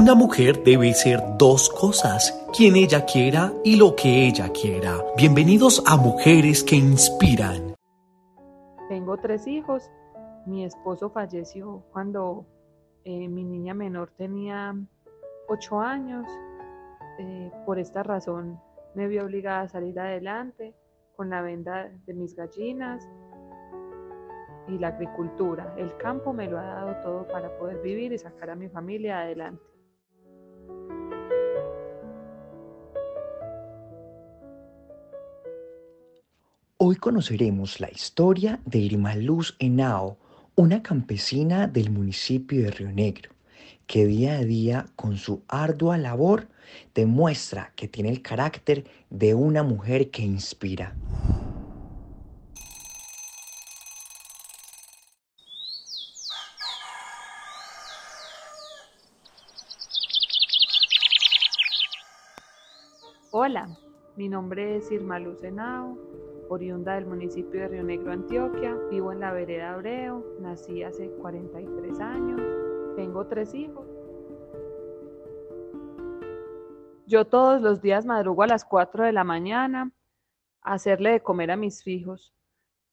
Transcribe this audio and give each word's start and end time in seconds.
Una 0.00 0.14
mujer 0.14 0.64
debe 0.64 0.94
ser 0.94 1.20
dos 1.36 1.68
cosas, 1.68 2.32
quien 2.56 2.74
ella 2.74 3.04
quiera 3.04 3.52
y 3.62 3.76
lo 3.76 3.94
que 3.94 4.26
ella 4.26 4.48
quiera. 4.48 4.96
Bienvenidos 5.14 5.84
a 5.86 5.98
Mujeres 5.98 6.64
que 6.64 6.76
Inspiran. 6.76 7.74
Tengo 8.88 9.18
tres 9.18 9.46
hijos. 9.46 9.90
Mi 10.46 10.64
esposo 10.64 11.10
falleció 11.10 11.84
cuando 11.92 12.46
eh, 13.04 13.28
mi 13.28 13.44
niña 13.44 13.74
menor 13.74 14.10
tenía 14.16 14.74
ocho 15.48 15.80
años. 15.80 16.24
Eh, 17.18 17.52
por 17.66 17.78
esta 17.78 18.02
razón 18.02 18.58
me 18.94 19.06
vi 19.06 19.18
obligada 19.18 19.60
a 19.60 19.68
salir 19.68 20.00
adelante 20.00 20.74
con 21.14 21.28
la 21.28 21.42
venda 21.42 21.90
de 22.06 22.14
mis 22.14 22.34
gallinas 22.34 23.06
y 24.66 24.78
la 24.78 24.88
agricultura. 24.88 25.74
El 25.76 25.94
campo 25.98 26.32
me 26.32 26.48
lo 26.48 26.58
ha 26.58 26.64
dado 26.64 26.96
todo 27.02 27.28
para 27.28 27.54
poder 27.58 27.82
vivir 27.82 28.14
y 28.14 28.18
sacar 28.18 28.48
a 28.48 28.56
mi 28.56 28.70
familia 28.70 29.20
adelante. 29.20 29.70
Hoy 36.82 36.96
conoceremos 36.96 37.78
la 37.78 37.90
historia 37.90 38.58
de 38.64 38.78
Irma 38.78 39.14
Luz 39.14 39.54
Henao, 39.58 40.16
una 40.54 40.82
campesina 40.82 41.66
del 41.66 41.90
municipio 41.90 42.62
de 42.62 42.70
Río 42.70 42.90
Negro, 42.90 43.32
que 43.86 44.06
día 44.06 44.38
a 44.38 44.44
día 44.44 44.86
con 44.96 45.18
su 45.18 45.42
ardua 45.46 45.98
labor 45.98 46.48
demuestra 46.94 47.74
que 47.76 47.86
tiene 47.86 48.08
el 48.08 48.22
carácter 48.22 48.86
de 49.10 49.34
una 49.34 49.62
mujer 49.62 50.10
que 50.10 50.22
inspira. 50.22 50.96
Hola, 63.32 63.68
mi 64.16 64.30
nombre 64.30 64.78
es 64.78 64.90
Irma 64.90 65.18
Luz 65.18 65.44
Henao 65.44 66.09
oriunda 66.50 66.94
del 66.94 67.06
municipio 67.06 67.60
de 67.60 67.68
Río 67.68 67.84
Negro, 67.84 68.10
Antioquia. 68.10 68.76
Vivo 68.90 69.12
en 69.12 69.20
la 69.20 69.32
vereda 69.32 69.72
Abreu, 69.72 70.36
nací 70.40 70.82
hace 70.82 71.08
43 71.08 72.00
años, 72.00 72.40
tengo 72.96 73.26
tres 73.26 73.54
hijos. 73.54 73.86
Yo 77.06 77.24
todos 77.24 77.60
los 77.62 77.80
días 77.80 78.04
madrugo 78.04 78.42
a 78.42 78.48
las 78.48 78.64
4 78.64 79.04
de 79.04 79.12
la 79.12 79.24
mañana 79.24 79.92
a 80.62 80.74
hacerle 80.74 81.12
de 81.12 81.22
comer 81.22 81.52
a 81.52 81.56
mis 81.56 81.86
hijos. 81.86 82.34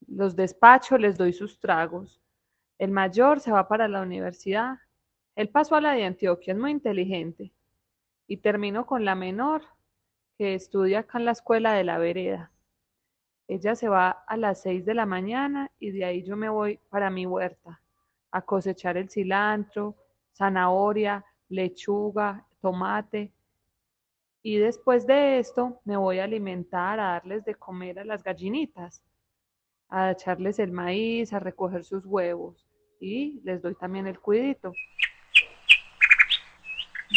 Los 0.08 0.36
despacho, 0.36 0.97
les 0.97 1.17
doy 1.17 1.33
sus 1.33 1.59
tragos. 1.59 2.21
El 2.77 2.92
mayor 2.92 3.39
se 3.39 3.52
va 3.52 3.67
para 3.67 3.88
la 3.88 4.02
universidad. 4.02 4.77
Él 5.36 5.49
pasó 5.49 5.75
a 5.75 5.81
la 5.81 5.94
de 5.94 6.05
Antioquia, 6.05 6.53
es 6.53 6.59
muy 6.59 6.71
inteligente. 6.71 7.52
Y 8.27 8.38
termino 8.38 8.86
con 8.86 9.03
la 9.03 9.16
menor, 9.16 9.64
que 10.38 10.53
estudia 10.53 10.99
acá 10.99 11.17
en 11.17 11.25
la 11.25 11.31
escuela 11.31 11.73
de 11.73 11.83
la 11.83 11.97
vereda. 11.97 12.52
Ella 13.48 13.76
se 13.76 13.88
va 13.88 14.09
a 14.28 14.36
las 14.36 14.62
6 14.62 14.86
de 14.86 14.94
la 14.94 15.06
mañana 15.06 15.72
y 15.80 15.92
de 15.92 16.03
ahí 16.03 16.23
yo 16.23 16.36
me 16.36 16.50
voy 16.50 16.80
para 16.90 17.09
mi 17.09 17.26
huerta 17.26 17.81
a 18.31 18.42
cosechar 18.42 18.98
el 18.98 19.09
cilantro, 19.09 19.95
zanahoria, 20.34 21.23
lechuga, 21.50 22.45
tomate. 22.62 23.31
Y 24.44 24.58
después 24.58 25.08
de 25.08 25.39
esto 25.39 25.80
me 25.86 25.95
voy 25.95 26.20
a 26.20 26.26
alimentar, 26.26 27.00
a 27.00 27.14
darles 27.14 27.45
de 27.45 27.56
comer 27.56 28.00
a 28.00 28.06
las 28.06 28.22
gallinitas, 28.22 29.02
a 29.89 30.11
echarles 30.11 30.59
el 30.59 30.72
maíz, 30.72 31.32
a 31.32 31.39
recoger 31.39 31.86
sus 31.86 32.06
huevos 32.06 32.67
y 33.00 33.39
les 33.44 33.61
doy 33.61 33.76
también 33.76 34.08
el 34.08 34.20
cuidito. 34.20 34.73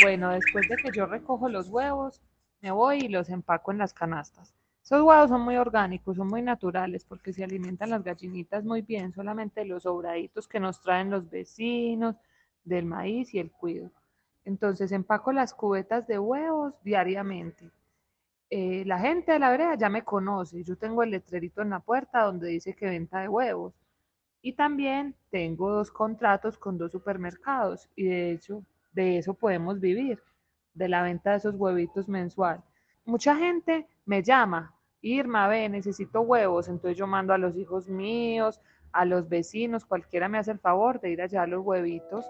Bueno, 0.03 0.31
después 0.31 0.69
de 0.69 0.77
que 0.77 0.93
yo 0.93 1.07
recojo 1.07 1.49
los 1.49 1.69
huevos, 1.69 2.23
me 2.61 2.71
voy 2.71 2.99
y 2.99 3.09
los 3.09 3.29
empaco 3.29 3.73
en 3.73 3.79
las 3.79 3.93
canastas. 3.93 4.55
Esos 4.91 5.05
huevos 5.05 5.29
son 5.29 5.43
muy 5.43 5.57
orgánicos, 5.57 6.17
son 6.17 6.27
muy 6.27 6.43
naturales 6.43 7.05
porque 7.05 7.33
se 7.33 7.45
alimentan 7.45 7.91
las 7.91 8.03
gallinitas 8.03 8.65
muy 8.65 8.83
bien, 8.83 9.13
solamente 9.13 9.65
los 9.65 9.85
sobraditos 9.85 10.49
que 10.49 10.59
nos 10.59 10.81
traen 10.81 11.11
los 11.11 11.31
vecinos, 11.31 12.17
del 12.65 12.87
maíz 12.87 13.33
y 13.33 13.39
el 13.39 13.53
cuido. 13.53 13.93
Entonces 14.45 14.91
empaco 14.91 15.31
las 15.31 15.55
cubetas 15.55 16.09
de 16.09 16.19
huevos 16.19 16.75
diariamente. 16.83 17.71
Eh, 18.51 18.83
la 18.85 18.99
gente 18.99 19.31
de 19.31 19.39
la 19.39 19.51
vereda 19.51 19.77
ya 19.77 19.89
me 19.89 20.03
conoce, 20.03 20.65
yo 20.65 20.77
tengo 20.77 21.05
el 21.05 21.13
letrerito 21.13 21.63
en 21.63 21.71
la 21.71 21.79
puerta 21.79 22.25
donde 22.25 22.49
dice 22.49 22.75
que 22.75 22.87
venta 22.87 23.21
de 23.21 23.29
huevos. 23.29 23.73
Y 24.43 24.55
también 24.55 25.15
tengo 25.31 25.71
dos 25.71 25.93
contratos 25.93 26.59
con 26.59 26.79
dos 26.79 26.91
supermercados 26.91 27.89
y 27.95 28.07
de 28.07 28.33
hecho 28.33 28.65
de 28.93 29.19
eso 29.19 29.35
podemos 29.35 29.79
vivir, 29.79 30.21
de 30.75 30.89
la 30.89 31.03
venta 31.03 31.31
de 31.31 31.37
esos 31.37 31.55
huevitos 31.55 32.09
mensual. 32.09 32.61
Mucha 33.05 33.37
gente 33.37 33.87
me 34.05 34.25
llama, 34.25 34.75
Irma, 35.03 35.49
ve, 35.49 35.69
necesito 35.69 36.21
huevos, 36.21 36.69
entonces 36.69 36.99
yo 36.99 37.07
mando 37.07 37.33
a 37.33 37.39
los 37.39 37.57
hijos 37.57 37.89
míos, 37.89 38.61
a 38.93 39.05
los 39.05 39.29
vecinos, 39.29 39.85
cualquiera 39.85 40.29
me 40.29 40.39
hace 40.39 40.51
el 40.51 40.59
favor 40.59 41.01
de 41.01 41.11
ir 41.11 41.23
allá 41.23 41.43
a 41.43 41.47
los 41.47 41.65
huevitos. 41.65 42.25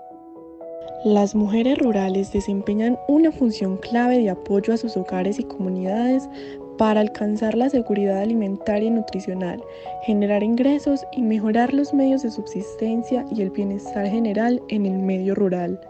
Las 1.05 1.35
mujeres 1.35 1.79
rurales 1.79 2.33
desempeñan 2.33 2.99
una 3.09 3.33
función 3.33 3.79
clave 3.79 4.19
de 4.19 4.31
apoyo 4.31 4.75
a 4.75 4.77
sus 4.77 4.97
hogares 4.97 5.39
y 5.39 5.45
comunidades 5.45 6.29
para 6.77 7.01
alcanzar 7.01 7.55
la 7.55 7.69
seguridad 7.69 8.21
alimentaria 8.21 8.89
y 8.89 8.91
nutricional, 8.91 9.63
generar 10.03 10.43
ingresos 10.43 11.05
y 11.13 11.23
mejorar 11.23 11.75
los 11.75 11.93
medios 11.93 12.23
de 12.23 12.31
subsistencia 12.31 13.25
y 13.31 13.43
el 13.43 13.51
bienestar 13.51 14.07
general 14.07 14.63
en 14.69 14.87
el 14.87 14.99
medio 14.99 15.35
rural. 15.35 15.81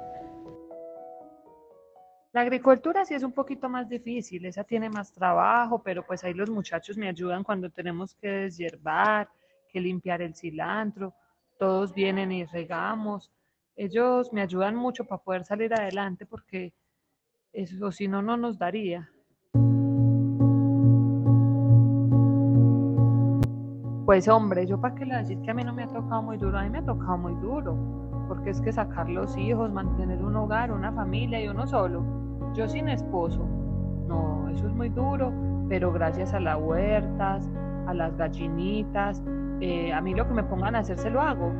La 2.33 2.43
agricultura 2.43 3.05
sí 3.05 3.15
es 3.15 3.25
un 3.25 3.33
poquito 3.33 3.69
más 3.69 3.89
difícil, 3.89 4.47
esa 4.47 4.63
tiene 4.63 4.89
más 4.89 5.13
trabajo, 5.13 5.83
pero 5.83 6.07
pues 6.07 6.23
ahí 6.23 6.33
los 6.33 6.49
muchachos 6.49 6.97
me 6.97 7.09
ayudan 7.09 7.43
cuando 7.43 7.71
tenemos 7.71 8.15
que 8.15 8.29
deshiervar, 8.29 9.29
que 9.69 9.81
limpiar 9.81 10.23
el 10.23 10.37
cilantro, 10.37 11.13
todos 11.59 11.93
vienen 11.93 12.31
y 12.31 12.45
regamos. 12.45 13.33
Ellos 13.75 14.33
me 14.33 14.43
ayudan 14.43 14.77
mucho 14.77 15.05
para 15.05 15.21
poder 15.21 15.45
salir 15.45 15.75
adelante 15.75 16.25
porque 16.25 16.73
eso 17.53 17.91
si 17.91 18.07
no, 18.07 18.23
no 18.23 18.37
nos 18.37 18.57
daría. 18.57 19.11
Pues 24.07 24.29
hombre, 24.29 24.69
yo 24.69 24.81
para 24.81 24.95
qué 24.95 25.05
le 25.05 25.17
decir 25.17 25.41
que 25.43 25.51
a 25.51 25.55
mí 25.55 25.65
no 25.65 25.73
me 25.73 25.83
ha 25.83 25.89
tocado 25.89 26.23
muy 26.23 26.37
duro, 26.37 26.59
a 26.59 26.63
mí 26.63 26.71
me 26.71 26.79
ha 26.79 26.85
tocado 26.85 27.19
muy 27.19 27.35
duro, 27.35 27.77
porque 28.31 28.51
es 28.51 28.61
que 28.61 28.71
sacar 28.71 29.09
los 29.09 29.37
hijos, 29.37 29.73
mantener 29.73 30.23
un 30.23 30.37
hogar, 30.37 30.71
una 30.71 30.93
familia 30.93 31.43
y 31.43 31.49
uno 31.49 31.67
solo, 31.67 32.05
yo 32.55 32.69
sin 32.69 32.89
esposo, 32.89 33.45
no, 34.07 34.49
eso 34.51 34.69
es 34.69 34.73
muy 34.73 34.89
duro, 34.89 35.33
pero 35.69 35.91
gracias 35.91 36.33
a 36.33 36.39
las 36.39 36.57
huertas, 36.57 37.51
a 37.89 37.93
las 37.93 38.17
gallinitas, 38.17 39.21
eh, 39.61 39.93
a 39.93 40.01
mí 40.01 40.15
lo 40.15 40.29
que 40.29 40.35
me 40.35 40.45
pongan 40.45 40.77
a 40.77 40.79
hacer 40.79 40.97
se 40.97 41.11
lo 41.11 41.21
hago. 41.21 41.51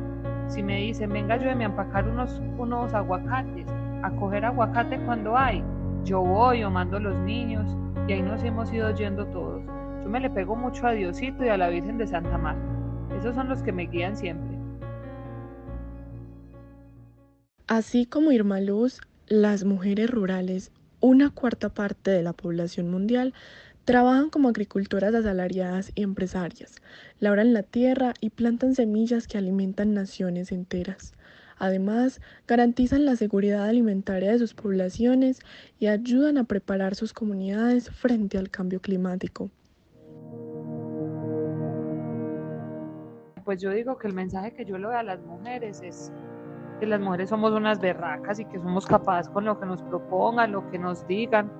Si 0.47 0.63
me 0.63 0.77
dicen, 0.77 1.11
venga, 1.11 1.35
yo 1.35 1.49
a 1.49 1.51
empacar 1.51 2.07
unos, 2.07 2.41
unos 2.57 2.93
aguacates, 2.93 3.67
a 4.01 4.09
coger 4.11 4.45
aguacate 4.45 4.97
cuando 5.01 5.37
hay, 5.37 5.61
yo 6.05 6.21
voy 6.21 6.63
o 6.63 6.71
mando 6.71 6.95
a 6.95 6.99
los 7.01 7.17
niños 7.17 7.77
y 8.07 8.13
ahí 8.13 8.21
nos 8.21 8.45
hemos 8.45 8.71
ido 8.71 8.89
yendo 8.91 9.25
todos. 9.27 9.61
Yo 10.05 10.09
me 10.09 10.21
le 10.21 10.29
pego 10.29 10.55
mucho 10.55 10.87
a 10.87 10.91
Diosito 10.91 11.43
y 11.43 11.49
a 11.49 11.57
la 11.57 11.67
Virgen 11.67 11.97
de 11.97 12.07
Santa 12.07 12.37
Marta. 12.37 12.63
Esos 13.17 13.35
son 13.35 13.49
los 13.49 13.61
que 13.61 13.73
me 13.73 13.87
guían 13.87 14.15
siempre. 14.15 14.50
Así 17.71 18.05
como 18.05 18.33
Irma 18.33 18.59
Luz, 18.59 18.99
las 19.29 19.63
mujeres 19.63 20.09
rurales 20.09 20.73
una 20.99 21.29
cuarta 21.29 21.69
parte 21.69 22.11
de 22.11 22.21
la 22.21 22.33
población 22.33 22.91
mundial 22.91 23.33
trabajan 23.85 24.29
como 24.29 24.49
agricultoras 24.49 25.15
asalariadas 25.15 25.93
y 25.95 26.03
empresarias, 26.03 26.81
labran 27.21 27.53
la 27.53 27.63
tierra 27.63 28.13
y 28.19 28.31
plantan 28.31 28.75
semillas 28.75 29.25
que 29.25 29.37
alimentan 29.37 29.93
naciones 29.93 30.51
enteras. 30.51 31.13
Además, 31.59 32.19
garantizan 32.45 33.05
la 33.05 33.15
seguridad 33.15 33.63
alimentaria 33.63 34.33
de 34.33 34.39
sus 34.39 34.53
poblaciones 34.53 35.39
y 35.79 35.87
ayudan 35.87 36.37
a 36.37 36.43
preparar 36.43 36.95
sus 36.95 37.13
comunidades 37.13 37.89
frente 37.89 38.37
al 38.37 38.49
cambio 38.49 38.81
climático. 38.81 39.49
Pues 43.45 43.61
yo 43.61 43.71
digo 43.71 43.97
que 43.97 44.09
el 44.09 44.13
mensaje 44.13 44.51
que 44.51 44.65
yo 44.65 44.77
le 44.77 44.87
doy 44.87 44.95
a 44.95 45.03
las 45.03 45.21
mujeres 45.21 45.81
es 45.81 46.11
que 46.81 46.87
las 46.87 46.99
mujeres 46.99 47.29
somos 47.29 47.53
unas 47.53 47.79
berracas 47.79 48.39
y 48.39 48.45
que 48.45 48.57
somos 48.57 48.87
capaces 48.87 49.29
con 49.29 49.45
lo 49.45 49.59
que 49.59 49.67
nos 49.67 49.83
propongan, 49.83 50.51
lo 50.51 50.67
que 50.71 50.79
nos 50.79 51.05
digan, 51.05 51.51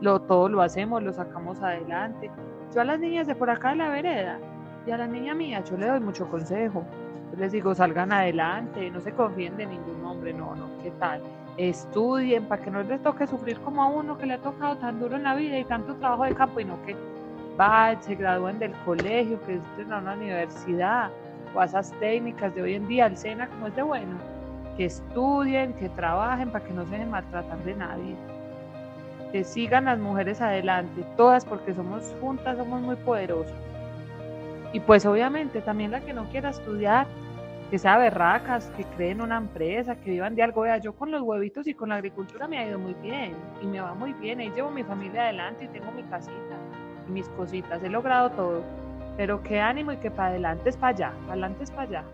lo, 0.00 0.20
todo 0.20 0.48
lo 0.48 0.62
hacemos, 0.62 1.02
lo 1.02 1.12
sacamos 1.12 1.60
adelante. 1.60 2.30
Yo 2.72 2.82
a 2.82 2.84
las 2.84 3.00
niñas 3.00 3.26
de 3.26 3.34
por 3.34 3.50
acá 3.50 3.70
de 3.70 3.76
la 3.76 3.88
vereda 3.88 4.38
y 4.86 4.92
a 4.92 4.98
la 4.98 5.08
niña 5.08 5.34
mía, 5.34 5.64
yo 5.64 5.76
le 5.76 5.88
doy 5.88 5.98
mucho 5.98 6.28
consejo. 6.28 6.84
Yo 7.32 7.38
les 7.40 7.50
digo, 7.50 7.74
salgan 7.74 8.12
adelante, 8.12 8.88
no 8.92 9.00
se 9.00 9.10
confíen 9.10 9.56
de 9.56 9.66
ningún 9.66 10.04
hombre, 10.04 10.32
no, 10.32 10.54
no, 10.54 10.68
¿qué 10.80 10.92
tal? 10.92 11.22
Estudien 11.56 12.44
para 12.44 12.62
que 12.62 12.70
no 12.70 12.80
les 12.84 13.02
toque 13.02 13.26
sufrir 13.26 13.58
como 13.62 13.82
a 13.82 13.88
uno 13.88 14.16
que 14.16 14.26
le 14.26 14.34
ha 14.34 14.38
tocado 14.38 14.76
tan 14.76 15.00
duro 15.00 15.16
en 15.16 15.24
la 15.24 15.34
vida 15.34 15.58
y 15.58 15.64
tanto 15.64 15.96
trabajo 15.96 16.22
de 16.22 16.36
campo 16.36 16.60
y 16.60 16.64
no 16.64 16.80
que 16.86 16.94
vayan, 17.56 18.00
se 18.00 18.14
gradúen 18.14 18.60
del 18.60 18.74
colegio, 18.84 19.40
que 19.42 19.56
estén 19.56 19.92
a 19.92 19.98
una 19.98 20.14
universidad 20.14 21.10
o 21.52 21.58
a 21.58 21.64
esas 21.64 21.90
técnicas 21.98 22.54
de 22.54 22.62
hoy 22.62 22.74
en 22.74 22.86
día, 22.86 23.06
el 23.06 23.16
SENA 23.16 23.48
como 23.48 23.66
es 23.66 23.74
de 23.74 23.82
bueno 23.82 24.37
que 24.78 24.84
estudien, 24.84 25.72
que 25.74 25.88
trabajen 25.88 26.50
para 26.50 26.64
que 26.64 26.72
no 26.72 26.84
se 26.84 26.92
dejen 26.92 27.10
maltratar 27.10 27.58
de 27.64 27.74
nadie. 27.74 28.14
Que 29.32 29.42
sigan 29.42 29.86
las 29.86 29.98
mujeres 29.98 30.40
adelante, 30.40 31.04
todas 31.16 31.44
porque 31.44 31.74
somos 31.74 32.14
juntas, 32.20 32.56
somos 32.56 32.80
muy 32.80 32.94
poderosas. 32.94 33.52
Y 34.72 34.78
pues 34.78 35.04
obviamente 35.04 35.60
también 35.62 35.90
la 35.90 36.00
que 36.00 36.12
no 36.12 36.26
quiera 36.30 36.50
estudiar, 36.50 37.08
que 37.72 37.78
sea 37.78 37.98
berracas, 37.98 38.70
que 38.76 38.84
creen 38.84 39.20
una 39.20 39.36
empresa, 39.38 39.96
que 39.96 40.12
vivan 40.12 40.36
de 40.36 40.44
algo. 40.44 40.60
Vea, 40.60 40.78
yo 40.78 40.94
con 40.94 41.10
los 41.10 41.22
huevitos 41.22 41.66
y 41.66 41.74
con 41.74 41.88
la 41.88 41.96
agricultura 41.96 42.46
me 42.46 42.58
ha 42.58 42.66
ido 42.68 42.78
muy 42.78 42.94
bien 42.94 43.34
y 43.60 43.66
me 43.66 43.80
va 43.80 43.94
muy 43.94 44.12
bien. 44.12 44.38
Ahí 44.38 44.50
llevo 44.54 44.70
mi 44.70 44.84
familia 44.84 45.24
adelante 45.24 45.64
y 45.64 45.68
tengo 45.68 45.90
mi 45.90 46.04
casita 46.04 46.56
y 47.08 47.10
mis 47.10 47.28
cositas. 47.30 47.82
He 47.82 47.88
logrado 47.88 48.30
todo. 48.30 48.62
Pero 49.16 49.42
qué 49.42 49.60
ánimo 49.60 49.90
y 49.90 49.96
que 49.96 50.12
para 50.12 50.28
adelante 50.28 50.68
es 50.68 50.76
para 50.76 50.94
allá, 50.94 51.12
para 51.22 51.32
adelante 51.32 51.64
es 51.64 51.70
para 51.72 51.82
allá. 51.82 52.04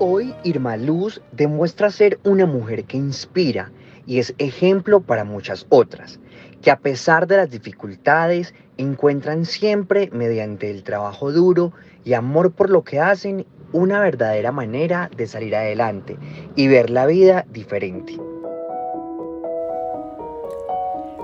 Hoy 0.00 0.32
Irma 0.44 0.76
Luz 0.76 1.20
demuestra 1.32 1.90
ser 1.90 2.20
una 2.22 2.46
mujer 2.46 2.84
que 2.84 2.96
inspira 2.96 3.72
y 4.06 4.20
es 4.20 4.32
ejemplo 4.38 5.00
para 5.00 5.24
muchas 5.24 5.66
otras, 5.70 6.20
que 6.62 6.70
a 6.70 6.78
pesar 6.78 7.26
de 7.26 7.36
las 7.36 7.50
dificultades 7.50 8.54
encuentran 8.76 9.44
siempre 9.44 10.08
mediante 10.12 10.70
el 10.70 10.84
trabajo 10.84 11.32
duro 11.32 11.72
y 12.04 12.12
amor 12.12 12.52
por 12.52 12.70
lo 12.70 12.84
que 12.84 13.00
hacen 13.00 13.44
una 13.72 13.98
verdadera 13.98 14.52
manera 14.52 15.10
de 15.16 15.26
salir 15.26 15.56
adelante 15.56 16.16
y 16.54 16.68
ver 16.68 16.90
la 16.90 17.04
vida 17.06 17.44
diferente. 17.50 18.16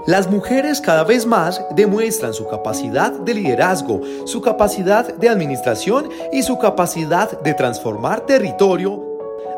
Las 0.06 0.30
mujeres 0.30 0.82
cada 0.82 1.02
vez 1.02 1.24
más 1.24 1.64
demuestran 1.74 2.34
su 2.34 2.46
capacidad 2.46 3.10
de 3.10 3.32
liderazgo, 3.32 4.02
su 4.26 4.42
capacidad 4.42 5.14
de 5.14 5.30
administración 5.30 6.10
y 6.30 6.42
su 6.42 6.58
capacidad 6.58 7.40
de 7.40 7.54
transformar 7.54 8.26
territorio. 8.26 9.02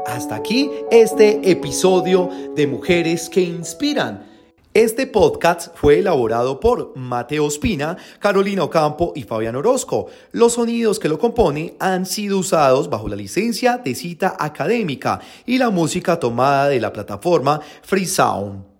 Hasta 0.06 0.36
aquí 0.36 0.70
este 0.92 1.50
episodio 1.50 2.30
de 2.54 2.68
Mujeres 2.68 3.28
que 3.28 3.40
Inspiran. 3.40 4.24
Este 4.72 5.08
podcast 5.08 5.74
fue 5.74 5.98
elaborado 5.98 6.60
por 6.60 6.96
Mateo 6.96 7.48
Espina, 7.48 7.96
Carolina 8.20 8.62
Ocampo 8.62 9.14
y 9.16 9.24
Fabián 9.24 9.56
Orozco. 9.56 10.06
Los 10.30 10.52
sonidos 10.52 11.00
que 11.00 11.08
lo 11.08 11.18
componen 11.18 11.74
han 11.80 12.06
sido 12.06 12.38
usados 12.38 12.88
bajo 12.88 13.08
la 13.08 13.16
licencia 13.16 13.78
de 13.78 13.96
cita 13.96 14.36
académica 14.38 15.18
y 15.44 15.58
la 15.58 15.70
música 15.70 16.20
tomada 16.20 16.68
de 16.68 16.78
la 16.78 16.92
plataforma 16.92 17.60
Free 17.82 18.06
Sound. 18.06 18.75